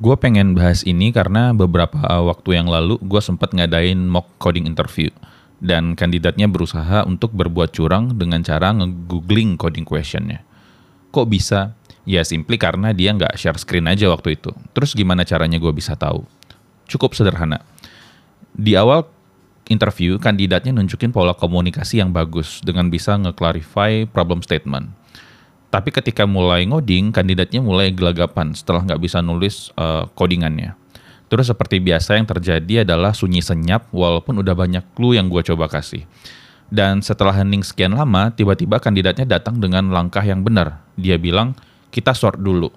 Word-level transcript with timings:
Gue 0.00 0.16
pengen 0.16 0.56
bahas 0.56 0.80
ini 0.88 1.12
karena 1.12 1.52
beberapa 1.52 2.00
waktu 2.24 2.56
yang 2.56 2.72
lalu 2.72 2.96
gue 3.04 3.20
sempat 3.20 3.52
ngadain 3.52 4.00
mock 4.00 4.32
coding 4.40 4.64
interview 4.64 5.12
dan 5.60 5.92
kandidatnya 5.92 6.48
berusaha 6.48 7.04
untuk 7.04 7.36
berbuat 7.36 7.76
curang 7.76 8.16
dengan 8.16 8.40
cara 8.40 8.72
nge-googling 8.72 9.60
coding 9.60 9.84
questionnya. 9.84 10.40
Kok 11.12 11.28
bisa? 11.28 11.76
Ya 12.08 12.24
simply 12.24 12.56
karena 12.56 12.96
dia 12.96 13.12
nggak 13.12 13.36
share 13.36 13.60
screen 13.60 13.92
aja 13.92 14.08
waktu 14.08 14.40
itu. 14.40 14.56
Terus 14.72 14.96
gimana 14.96 15.20
caranya 15.28 15.60
gue 15.60 15.72
bisa 15.76 15.92
tahu? 15.92 16.24
Cukup 16.88 17.12
sederhana. 17.12 17.60
Di 18.56 18.80
awal 18.80 19.04
interview, 19.68 20.16
kandidatnya 20.16 20.80
nunjukin 20.80 21.12
pola 21.12 21.36
komunikasi 21.36 22.00
yang 22.00 22.08
bagus 22.08 22.64
dengan 22.64 22.88
bisa 22.88 23.20
nge-clarify 23.20 24.08
problem 24.08 24.40
statement 24.40 24.96
tapi 25.70 25.94
ketika 25.94 26.26
mulai 26.26 26.66
ngoding, 26.66 27.14
kandidatnya 27.14 27.62
mulai 27.62 27.94
gelagapan 27.94 28.50
setelah 28.58 28.82
nggak 28.82 29.00
bisa 29.06 29.22
nulis 29.22 29.70
uh, 29.78 30.10
codingannya. 30.18 30.74
Terus 31.30 31.46
seperti 31.46 31.78
biasa 31.78 32.18
yang 32.18 32.26
terjadi 32.26 32.82
adalah 32.82 33.14
sunyi 33.14 33.38
senyap 33.38 33.86
walaupun 33.94 34.42
udah 34.42 34.50
banyak 34.58 34.82
clue 34.98 35.14
yang 35.14 35.30
gue 35.30 35.46
coba 35.46 35.70
kasih. 35.70 36.02
Dan 36.66 37.06
setelah 37.06 37.38
hening 37.38 37.62
sekian 37.62 37.94
lama, 37.94 38.34
tiba-tiba 38.34 38.82
kandidatnya 38.82 39.38
datang 39.38 39.62
dengan 39.62 39.94
langkah 39.94 40.26
yang 40.26 40.42
benar. 40.42 40.82
Dia 40.98 41.22
bilang, 41.22 41.54
kita 41.94 42.18
sort 42.18 42.42
dulu. 42.42 42.74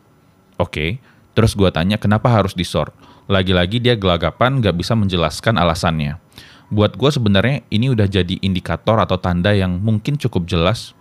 Oke, 0.62 0.70
okay. 0.70 0.90
terus 1.34 1.58
gue 1.58 1.70
tanya 1.74 1.98
kenapa 1.98 2.30
harus 2.30 2.54
di 2.54 2.62
sort. 2.62 2.94
Lagi-lagi 3.26 3.82
dia 3.82 3.98
gelagapan 3.98 4.62
gak 4.62 4.78
bisa 4.78 4.94
menjelaskan 4.94 5.58
alasannya. 5.58 6.22
Buat 6.70 6.94
gue 6.94 7.10
sebenarnya 7.10 7.66
ini 7.74 7.90
udah 7.90 8.06
jadi 8.06 8.38
indikator 8.42 9.02
atau 9.02 9.18
tanda 9.18 9.50
yang 9.54 9.82
mungkin 9.82 10.18
cukup 10.18 10.46
jelas 10.46 10.94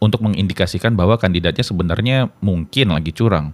untuk 0.00 0.24
mengindikasikan 0.24 0.96
bahwa 0.96 1.20
kandidatnya 1.20 1.62
sebenarnya 1.62 2.32
mungkin 2.40 2.96
lagi 2.96 3.12
curang. 3.12 3.52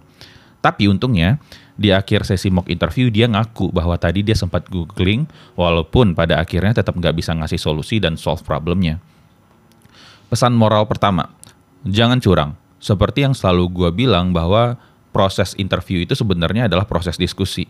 Tapi 0.63 0.89
untungnya 0.89 1.37
di 1.77 1.93
akhir 1.93 2.25
sesi 2.25 2.49
mock 2.49 2.71
interview 2.71 3.13
dia 3.13 3.29
ngaku 3.29 3.69
bahwa 3.69 3.93
tadi 3.99 4.25
dia 4.25 4.33
sempat 4.33 4.65
googling 4.71 5.29
walaupun 5.53 6.17
pada 6.17 6.41
akhirnya 6.41 6.81
tetap 6.81 6.97
nggak 6.97 7.13
bisa 7.13 7.37
ngasih 7.37 7.61
solusi 7.61 8.01
dan 8.01 8.17
solve 8.17 8.41
problemnya. 8.41 8.97
Pesan 10.27 10.57
moral 10.57 10.89
pertama, 10.89 11.29
jangan 11.85 12.17
curang. 12.19 12.51
Seperti 12.81 13.23
yang 13.23 13.37
selalu 13.37 13.69
gue 13.71 13.89
bilang 13.93 14.33
bahwa 14.33 14.75
proses 15.13 15.53
interview 15.55 16.03
itu 16.03 16.17
sebenarnya 16.17 16.67
adalah 16.67 16.83
proses 16.89 17.15
diskusi. 17.15 17.69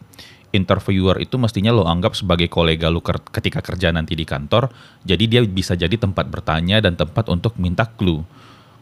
Interviewer 0.55 1.19
itu 1.19 1.35
mestinya 1.35 1.75
lo 1.75 1.83
anggap 1.83 2.15
sebagai 2.15 2.47
kolega 2.47 2.87
lo 2.87 3.03
ketika 3.03 3.59
kerja 3.59 3.91
nanti 3.91 4.15
di 4.15 4.23
kantor, 4.23 4.71
jadi 5.03 5.23
dia 5.27 5.41
bisa 5.43 5.75
jadi 5.75 5.99
tempat 5.99 6.31
bertanya 6.31 6.79
dan 6.79 6.95
tempat 6.95 7.27
untuk 7.27 7.59
minta 7.59 7.83
clue 7.83 8.23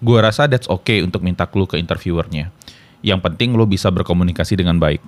Gue 0.03 0.19
rasa 0.19 0.47
that's 0.51 0.67
okay 0.67 0.99
untuk 0.99 1.23
minta 1.23 1.47
clue 1.47 1.67
ke 1.69 1.79
interviewernya. 1.79 2.51
Yang 3.05 3.19
penting 3.21 3.53
lo 3.53 3.69
bisa 3.69 3.93
berkomunikasi 3.93 4.57
dengan 4.59 4.81
baik. 4.81 4.99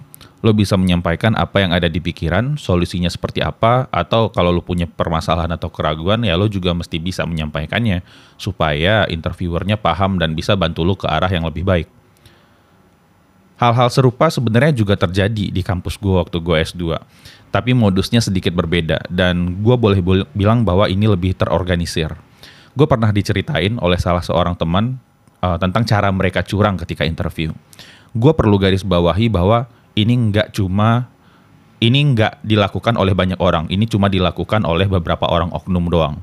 Lo 0.46 0.54
bisa 0.54 0.78
menyampaikan 0.78 1.34
apa 1.34 1.66
yang 1.66 1.74
ada 1.74 1.90
di 1.90 1.98
pikiran, 1.98 2.62
solusinya 2.62 3.10
seperti 3.10 3.42
apa, 3.42 3.90
atau 3.90 4.30
kalau 4.30 4.54
lo 4.54 4.62
punya 4.62 4.86
permasalahan 4.86 5.50
atau 5.58 5.74
keraguan, 5.74 6.22
ya 6.22 6.38
lo 6.38 6.46
juga 6.46 6.78
mesti 6.78 7.02
bisa 7.02 7.26
menyampaikannya, 7.26 8.06
supaya 8.38 9.10
interviewernya 9.10 9.82
paham 9.82 10.22
dan 10.22 10.38
bisa 10.38 10.54
bantu 10.54 10.86
lo 10.86 10.94
ke 10.94 11.10
arah 11.10 11.32
yang 11.34 11.50
lebih 11.50 11.66
baik. 11.66 11.90
Hal-hal 13.58 13.90
serupa 13.90 14.30
sebenarnya 14.30 14.78
juga 14.78 14.94
terjadi 14.94 15.50
di 15.50 15.62
kampus 15.66 15.98
gue 15.98 16.14
waktu 16.14 16.38
gue 16.38 16.56
S2. 16.62 17.02
Tapi 17.50 17.74
modusnya 17.74 18.22
sedikit 18.22 18.54
berbeda, 18.54 19.10
dan 19.10 19.66
gue 19.66 19.74
boleh 19.74 19.98
bilang 20.38 20.62
bahwa 20.62 20.86
ini 20.86 21.10
lebih 21.10 21.34
terorganisir 21.34 22.14
gue 22.78 22.86
pernah 22.86 23.09
diceritain 23.09 23.81
oleh 23.81 23.97
salah 23.97 24.22
seorang 24.22 24.53
teman 24.53 25.02
uh, 25.42 25.58
tentang 25.58 25.81
cara 25.81 26.14
mereka 26.14 26.45
curang 26.45 26.78
ketika 26.78 27.02
interview. 27.02 27.50
Gue 28.14 28.38
perlu 28.38 28.61
garis 28.61 28.86
bawahi 28.86 29.33
bahwa 29.33 29.66
ini 29.97 30.14
nggak 30.14 30.53
cuma 30.53 31.09
ini 31.81 32.14
nggak 32.14 32.45
dilakukan 32.45 32.94
oleh 32.98 33.17
banyak 33.17 33.38
orang, 33.42 33.66
ini 33.70 33.89
cuma 33.89 34.09
dilakukan 34.09 34.66
oleh 34.66 34.86
beberapa 34.86 35.25
orang 35.25 35.50
oknum 35.53 35.89
doang. 35.89 36.22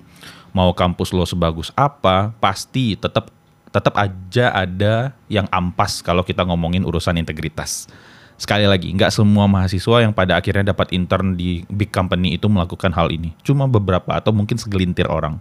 Mau 0.54 0.70
kampus 0.70 1.10
lo 1.10 1.26
sebagus 1.26 1.74
apa, 1.74 2.30
pasti 2.38 2.94
tetap 2.94 3.30
tetap 3.74 3.94
aja 3.98 4.54
ada 4.54 5.10
yang 5.26 5.50
ampas 5.50 5.98
kalau 5.98 6.22
kita 6.22 6.46
ngomongin 6.46 6.86
urusan 6.86 7.18
integritas. 7.18 7.90
Sekali 8.34 8.66
lagi, 8.66 8.90
nggak 8.90 9.14
semua 9.14 9.46
mahasiswa 9.46 10.02
yang 10.02 10.10
pada 10.14 10.38
akhirnya 10.38 10.74
dapat 10.74 10.90
intern 10.90 11.38
di 11.38 11.62
big 11.70 11.90
company 11.94 12.34
itu 12.34 12.50
melakukan 12.50 12.90
hal 12.90 13.10
ini. 13.10 13.34
Cuma 13.46 13.70
beberapa 13.70 14.14
atau 14.14 14.34
mungkin 14.34 14.58
segelintir 14.58 15.06
orang. 15.06 15.38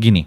Gini, 0.00 0.24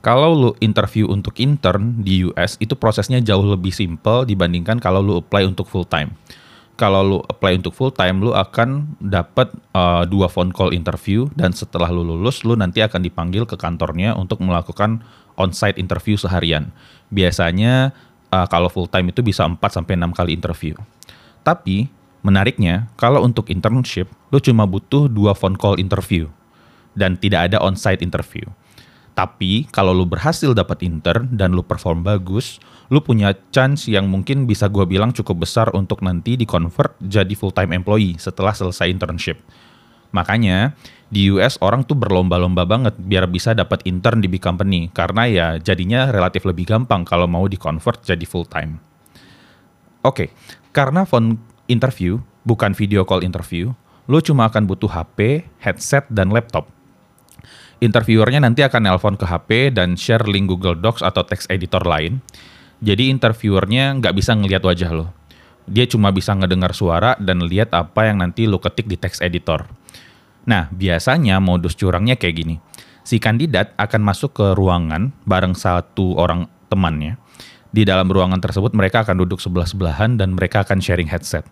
kalau 0.00 0.32
lu 0.32 0.50
interview 0.64 1.10
untuk 1.10 1.36
intern 1.42 2.00
di 2.00 2.24
US 2.30 2.56
itu 2.56 2.72
prosesnya 2.72 3.20
jauh 3.20 3.44
lebih 3.44 3.74
simple 3.74 4.24
dibandingkan 4.24 4.80
kalau 4.80 5.04
lu 5.04 5.20
apply 5.20 5.44
untuk 5.44 5.68
full 5.68 5.84
time. 5.84 6.16
Kalau 6.80 7.04
lu 7.04 7.18
apply 7.20 7.60
untuk 7.60 7.76
full 7.76 7.92
time, 7.92 8.24
lu 8.24 8.32
akan 8.32 8.96
dapat 8.96 9.52
uh, 9.76 10.08
dua 10.08 10.32
phone 10.32 10.48
call 10.48 10.72
interview 10.72 11.28
dan 11.36 11.52
setelah 11.52 11.92
lu 11.92 12.00
lulus, 12.00 12.40
lu 12.48 12.56
nanti 12.56 12.80
akan 12.80 13.04
dipanggil 13.04 13.44
ke 13.44 13.60
kantornya 13.60 14.16
untuk 14.16 14.40
melakukan 14.40 15.04
on-site 15.36 15.76
interview 15.76 16.16
seharian. 16.16 16.72
Biasanya 17.12 17.92
uh, 18.32 18.48
kalau 18.48 18.72
full 18.72 18.88
time 18.88 19.12
itu 19.12 19.20
bisa 19.20 19.44
4 19.44 19.60
sampai 19.60 20.00
6 20.00 20.16
kali 20.16 20.30
interview. 20.32 20.72
Tapi 21.44 21.92
menariknya, 22.24 22.88
kalau 22.96 23.20
untuk 23.20 23.52
internship, 23.52 24.08
lu 24.32 24.40
cuma 24.40 24.64
butuh 24.64 25.12
dua 25.12 25.36
phone 25.36 25.60
call 25.60 25.76
interview 25.76 26.32
dan 26.96 27.20
tidak 27.20 27.52
ada 27.52 27.60
on-site 27.60 28.00
interview. 28.00 28.48
Tapi 29.14 29.68
kalau 29.74 29.90
lu 29.92 30.06
berhasil 30.06 30.54
dapat 30.54 30.86
intern 30.86 31.28
dan 31.34 31.52
lu 31.52 31.66
perform 31.66 32.06
bagus, 32.06 32.62
lu 32.88 33.02
punya 33.02 33.34
chance 33.50 33.90
yang 33.90 34.06
mungkin 34.06 34.46
bisa 34.46 34.70
gue 34.70 34.86
bilang 34.86 35.10
cukup 35.12 35.44
besar 35.44 35.68
untuk 35.74 36.00
nanti 36.00 36.38
di 36.38 36.46
convert 36.46 36.96
jadi 37.02 37.30
full 37.34 37.52
time 37.52 37.74
employee 37.74 38.16
setelah 38.16 38.54
selesai 38.54 38.88
internship. 38.88 39.42
Makanya 40.10 40.74
di 41.10 41.30
US 41.30 41.58
orang 41.62 41.86
tuh 41.86 41.98
berlomba-lomba 41.98 42.66
banget 42.66 42.94
biar 42.98 43.30
bisa 43.30 43.54
dapat 43.54 43.82
intern 43.86 44.22
di 44.22 44.26
big 44.30 44.42
company 44.42 44.90
karena 44.90 45.26
ya 45.26 45.46
jadinya 45.58 46.10
relatif 46.10 46.46
lebih 46.46 46.66
gampang 46.66 47.06
kalau 47.06 47.30
mau 47.30 47.46
di 47.46 47.58
convert 47.58 48.02
jadi 48.02 48.26
full 48.26 48.46
time. 48.46 48.78
Oke, 50.00 50.26
okay, 50.26 50.28
karena 50.72 51.04
phone 51.04 51.36
interview 51.68 52.18
bukan 52.42 52.72
video 52.72 53.04
call 53.04 53.22
interview, 53.22 53.70
lu 54.08 54.18
cuma 54.24 54.48
akan 54.48 54.64
butuh 54.64 54.88
HP, 54.88 55.44
headset, 55.60 56.08
dan 56.08 56.32
laptop 56.32 56.66
interviewernya 57.80 58.44
nanti 58.44 58.60
akan 58.60 58.86
nelpon 58.86 59.16
ke 59.16 59.24
HP 59.24 59.74
dan 59.74 59.96
share 59.96 60.24
link 60.28 60.46
Google 60.46 60.76
Docs 60.76 61.00
atau 61.00 61.24
text 61.24 61.48
editor 61.48 61.82
lain. 61.82 62.20
Jadi 62.80 63.12
interviewernya 63.12 64.00
nggak 64.00 64.14
bisa 64.16 64.36
ngelihat 64.36 64.64
wajah 64.64 64.92
lo. 64.92 65.06
Dia 65.68 65.84
cuma 65.88 66.12
bisa 66.12 66.32
ngedengar 66.32 66.72
suara 66.72 67.16
dan 67.20 67.44
lihat 67.44 67.72
apa 67.76 68.08
yang 68.08 68.24
nanti 68.24 68.48
lo 68.48 68.60
ketik 68.60 68.88
di 68.88 68.96
text 68.96 69.20
editor. 69.20 69.68
Nah, 70.48 70.72
biasanya 70.72 71.36
modus 71.40 71.76
curangnya 71.76 72.16
kayak 72.16 72.36
gini. 72.40 72.56
Si 73.04 73.20
kandidat 73.20 73.76
akan 73.76 74.00
masuk 74.00 74.36
ke 74.36 74.46
ruangan 74.56 75.12
bareng 75.28 75.52
satu 75.52 76.16
orang 76.16 76.48
temannya. 76.72 77.20
Di 77.70 77.86
dalam 77.86 78.10
ruangan 78.10 78.42
tersebut 78.42 78.74
mereka 78.74 79.06
akan 79.06 79.22
duduk 79.24 79.38
sebelah-sebelahan 79.38 80.18
dan 80.18 80.34
mereka 80.34 80.66
akan 80.66 80.82
sharing 80.82 81.06
headset. 81.06 81.46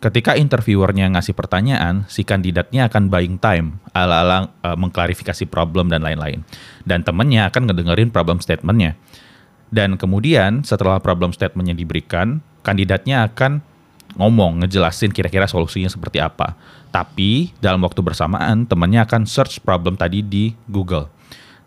Ketika 0.00 0.32
interviewernya 0.32 1.12
ngasih 1.12 1.36
pertanyaan, 1.36 2.08
si 2.08 2.24
kandidatnya 2.24 2.88
akan 2.88 3.12
buying 3.12 3.36
time, 3.36 3.84
ala-ala 3.92 4.48
uh, 4.64 4.72
mengklarifikasi 4.72 5.44
problem 5.44 5.92
dan 5.92 6.00
lain-lain. 6.00 6.40
Dan 6.88 7.04
temennya 7.04 7.52
akan 7.52 7.68
ngedengerin 7.68 8.08
problem 8.08 8.40
statementnya. 8.40 8.96
Dan 9.68 10.00
kemudian 10.00 10.64
setelah 10.64 11.04
problem 11.04 11.36
statementnya 11.36 11.76
diberikan, 11.76 12.40
kandidatnya 12.64 13.28
akan 13.28 13.60
ngomong, 14.16 14.64
ngejelasin 14.64 15.12
kira-kira 15.12 15.44
solusinya 15.44 15.92
seperti 15.92 16.16
apa. 16.16 16.56
Tapi 16.88 17.52
dalam 17.60 17.84
waktu 17.84 18.00
bersamaan, 18.00 18.64
temannya 18.64 19.04
akan 19.04 19.28
search 19.28 19.60
problem 19.60 20.00
tadi 20.00 20.24
di 20.24 20.56
Google 20.64 21.12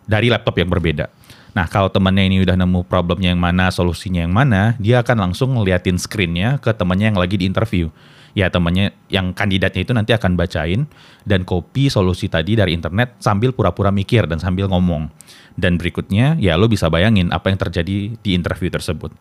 dari 0.09 0.27
laptop 0.33 0.57
yang 0.57 0.73
berbeda. 0.73 1.05
Nah, 1.53 1.69
kalau 1.69 1.89
temannya 1.89 2.33
ini 2.33 2.37
udah 2.41 2.57
nemu 2.57 2.89
problemnya 2.89 3.29
yang 3.29 3.41
mana, 3.41 3.69
solusinya 3.69 4.25
yang 4.25 4.33
mana, 4.33 4.73
dia 4.81 5.05
akan 5.05 5.29
langsung 5.29 5.53
ngeliatin 5.53 6.01
screennya 6.01 6.57
ke 6.57 6.73
temannya 6.73 7.13
yang 7.13 7.19
lagi 7.21 7.37
di 7.37 7.45
interview 7.45 7.93
ya 8.33 8.49
temannya 8.49 8.93
yang 9.13 9.31
kandidatnya 9.31 9.81
itu 9.85 9.93
nanti 9.93 10.11
akan 10.11 10.33
bacain 10.33 10.89
dan 11.23 11.45
copy 11.45 11.87
solusi 11.87 12.27
tadi 12.27 12.57
dari 12.57 12.73
internet 12.73 13.17
sambil 13.21 13.53
pura-pura 13.53 13.93
mikir 13.93 14.25
dan 14.25 14.41
sambil 14.41 14.67
ngomong. 14.69 15.09
Dan 15.53 15.77
berikutnya 15.77 16.35
ya 16.41 16.57
lo 16.57 16.65
bisa 16.65 16.89
bayangin 16.89 17.29
apa 17.29 17.53
yang 17.53 17.61
terjadi 17.61 18.17
di 18.17 18.29
interview 18.33 18.73
tersebut. 18.73 19.13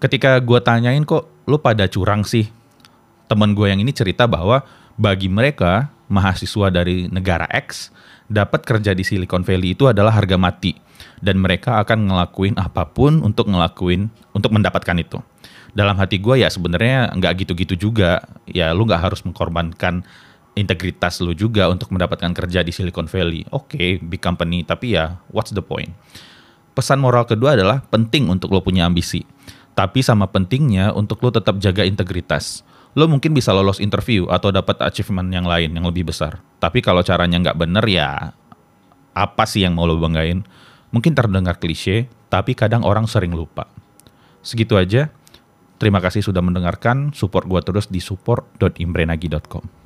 Ketika 0.00 0.38
gue 0.40 0.58
tanyain 0.62 1.02
kok 1.02 1.28
lo 1.44 1.60
pada 1.60 1.84
curang 1.90 2.24
sih, 2.24 2.48
temen 3.26 3.52
gue 3.52 3.66
yang 3.68 3.82
ini 3.82 3.90
cerita 3.92 4.24
bahwa 4.30 4.64
bagi 4.94 5.26
mereka 5.26 5.90
mahasiswa 6.10 6.68
dari 6.74 7.06
negara 7.06 7.46
X 7.48 7.94
dapat 8.26 8.66
kerja 8.66 8.92
di 8.92 9.06
Silicon 9.06 9.46
Valley 9.46 9.78
itu 9.78 9.86
adalah 9.86 10.14
harga 10.14 10.34
mati. 10.34 10.74
Dan 11.20 11.40
mereka 11.40 11.80
akan 11.80 12.12
ngelakuin 12.12 12.56
apa 12.60 12.88
pun 12.90 13.24
untuk 13.24 13.48
ngelakuin 13.48 14.12
untuk 14.36 14.52
mendapatkan 14.52 14.96
itu. 15.00 15.22
Dalam 15.72 15.96
hati 15.96 16.18
gue 16.18 16.42
ya 16.42 16.50
sebenarnya 16.50 17.14
nggak 17.14 17.46
gitu-gitu 17.46 17.88
juga. 17.88 18.24
Ya 18.44 18.74
lu 18.74 18.84
nggak 18.84 19.00
harus 19.00 19.20
mengorbankan 19.22 20.04
integritas 20.58 21.22
lu 21.22 21.32
juga 21.32 21.70
untuk 21.70 21.94
mendapatkan 21.94 22.32
kerja 22.34 22.60
di 22.60 22.72
Silicon 22.74 23.06
Valley. 23.06 23.46
Oke 23.54 23.76
okay, 23.76 23.90
big 24.02 24.20
company 24.20 24.66
tapi 24.66 24.98
ya 24.98 25.20
what's 25.30 25.54
the 25.54 25.62
point? 25.62 25.92
Pesan 26.74 27.00
moral 27.00 27.28
kedua 27.28 27.54
adalah 27.56 27.84
penting 27.88 28.28
untuk 28.28 28.52
lo 28.52 28.60
punya 28.64 28.88
ambisi. 28.88 29.24
Tapi 29.76 30.04
sama 30.04 30.28
pentingnya 30.28 30.92
untuk 30.92 31.22
lo 31.24 31.30
tetap 31.32 31.56
jaga 31.62 31.86
integritas. 31.86 32.66
Lo 32.98 33.06
mungkin 33.06 33.30
bisa 33.30 33.54
lolos 33.54 33.78
interview 33.78 34.26
atau 34.26 34.50
dapat 34.50 34.82
achievement 34.82 35.30
yang 35.30 35.46
lain 35.46 35.70
yang 35.70 35.86
lebih 35.86 36.10
besar. 36.10 36.42
Tapi 36.58 36.82
kalau 36.82 37.06
caranya 37.06 37.38
nggak 37.38 37.58
bener 37.58 37.84
ya 37.86 38.34
apa 39.14 39.44
sih 39.46 39.62
yang 39.62 39.78
mau 39.78 39.86
lo 39.86 39.98
banggain? 39.98 40.42
Mungkin 40.90 41.14
terdengar 41.14 41.62
klise, 41.62 42.10
tapi 42.26 42.58
kadang 42.58 42.82
orang 42.82 43.06
sering 43.06 43.30
lupa. 43.30 43.70
Segitu 44.42 44.74
aja. 44.74 45.10
Terima 45.80 46.02
kasih 46.02 46.20
sudah 46.20 46.42
mendengarkan. 46.44 47.14
Support 47.14 47.46
gua 47.46 47.62
terus 47.62 47.88
di 47.88 48.02
support.imbrenagi.com. 48.02 49.79